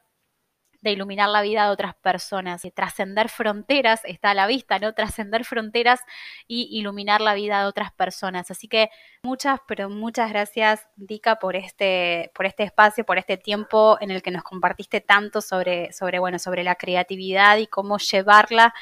[0.81, 2.65] de iluminar la vida de otras personas.
[2.65, 4.93] Y trascender fronteras está a la vista, ¿no?
[4.93, 6.01] Trascender fronteras
[6.47, 8.51] y iluminar la vida de otras personas.
[8.51, 8.91] Así que
[9.23, 14.23] muchas, pero muchas gracias, Dika, por este, por este espacio, por este tiempo en el
[14.23, 18.75] que nos compartiste tanto sobre, sobre, bueno, sobre la creatividad y cómo llevarla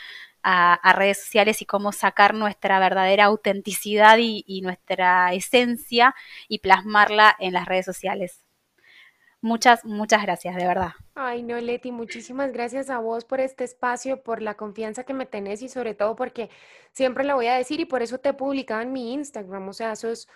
[0.42, 6.14] a, a, redes sociales y cómo sacar nuestra verdadera autenticidad y, nuestra esencia
[6.48, 8.43] y plasmarla en las redes sociales.
[9.44, 10.92] Muchas, muchas gracias, de verdad.
[11.14, 15.26] Ay, no, Leti, muchísimas gracias a vos por este espacio, por la confianza que me
[15.26, 16.48] tenés y sobre todo porque
[16.92, 19.68] siempre lo voy a decir y por eso te he publicado en mi Instagram.
[19.68, 20.28] O sea, sos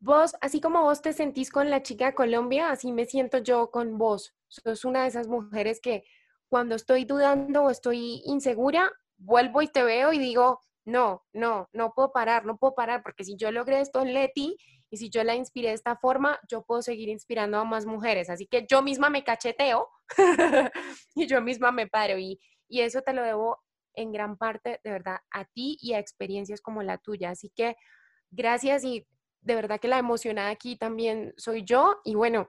[0.00, 3.70] vos, así como vos te sentís con la chica de Colombia, así me siento yo
[3.70, 4.34] con vos.
[4.48, 6.02] Sos una de esas mujeres que
[6.48, 11.92] cuando estoy dudando o estoy insegura, vuelvo y te veo y digo, no, no, no
[11.94, 14.56] puedo parar, no puedo parar, porque si yo logré esto en Leti
[14.90, 18.30] y si yo la inspiré de esta forma, yo puedo seguir inspirando a más mujeres.
[18.30, 19.88] Así que yo misma me cacheteo
[21.14, 22.18] y yo misma me paro.
[22.18, 23.58] Y, y eso te lo debo
[23.94, 27.30] en gran parte, de verdad, a ti y a experiencias como la tuya.
[27.30, 27.76] Así que
[28.30, 29.06] gracias y
[29.40, 32.00] de verdad que la emocionada aquí también soy yo.
[32.04, 32.46] Y bueno,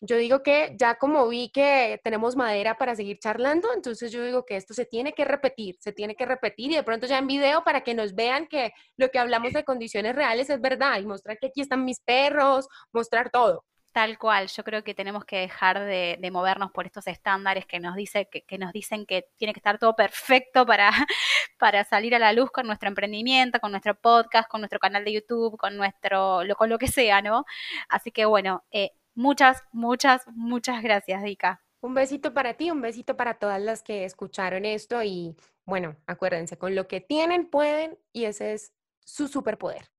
[0.00, 4.46] yo digo que ya como vi que tenemos madera para seguir charlando, entonces yo digo
[4.46, 7.26] que esto se tiene que repetir, se tiene que repetir y de pronto ya en
[7.26, 11.06] video para que nos vean que lo que hablamos de condiciones reales es verdad y
[11.06, 13.64] mostrar que aquí están mis perros, mostrar todo.
[13.92, 17.80] Tal cual, yo creo que tenemos que dejar de, de movernos por estos estándares que
[17.80, 20.90] nos, dice, que, que, nos dicen que tiene que estar todo perfecto para,
[21.58, 25.14] para salir a la luz con nuestro emprendimiento, con nuestro podcast, con nuestro canal de
[25.14, 27.44] YouTube, con nuestro, lo, con lo que sea, ¿no?
[27.88, 31.62] Así que bueno, eh, Muchas, muchas, muchas gracias, Dika.
[31.80, 35.34] Un besito para ti, un besito para todas las que escucharon esto y
[35.64, 38.72] bueno, acuérdense, con lo que tienen pueden y ese es
[39.04, 39.90] su superpoder.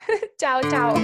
[0.38, 0.94] chao, chao.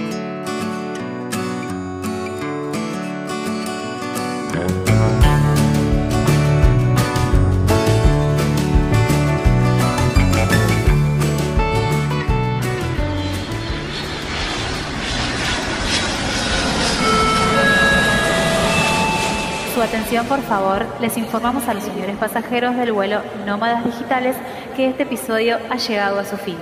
[19.83, 24.37] Atención, por favor, les informamos a los señores pasajeros del vuelo Nómadas Digitales
[24.77, 26.57] que este episodio ha llegado a su fin.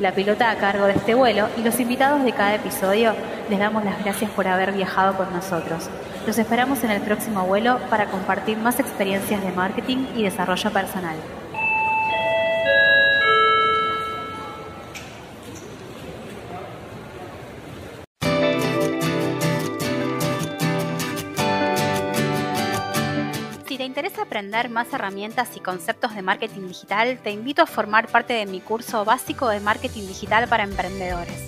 [0.00, 3.12] La pilota a cargo de este vuelo y los invitados de cada episodio
[3.48, 5.88] les damos las gracias por haber viajado con nosotros.
[6.26, 11.16] Los esperamos en el próximo vuelo para compartir más experiencias de marketing y desarrollo personal.
[24.40, 28.62] Aprender más herramientas y conceptos de marketing digital, te invito a formar parte de mi
[28.62, 31.38] curso básico de marketing digital para emprendedores,